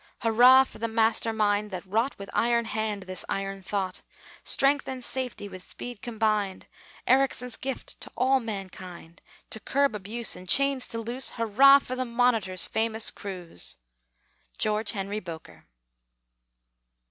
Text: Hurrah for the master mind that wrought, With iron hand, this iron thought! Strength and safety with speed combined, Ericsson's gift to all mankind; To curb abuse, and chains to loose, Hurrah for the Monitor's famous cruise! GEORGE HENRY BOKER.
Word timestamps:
Hurrah 0.23 0.63
for 0.63 0.79
the 0.79 0.87
master 0.87 1.31
mind 1.31 1.69
that 1.69 1.85
wrought, 1.85 2.17
With 2.17 2.31
iron 2.33 2.65
hand, 2.65 3.03
this 3.03 3.23
iron 3.29 3.61
thought! 3.61 4.01
Strength 4.43 4.87
and 4.87 5.05
safety 5.05 5.47
with 5.47 5.61
speed 5.61 6.01
combined, 6.01 6.65
Ericsson's 7.05 7.55
gift 7.55 8.01
to 8.01 8.11
all 8.17 8.39
mankind; 8.39 9.21
To 9.51 9.59
curb 9.59 9.93
abuse, 9.93 10.35
and 10.35 10.49
chains 10.49 10.87
to 10.87 10.97
loose, 10.99 11.29
Hurrah 11.37 11.77
for 11.77 11.95
the 11.95 12.05
Monitor's 12.05 12.65
famous 12.65 13.11
cruise! 13.11 13.77
GEORGE 14.57 14.93
HENRY 14.93 15.19
BOKER. 15.19 15.67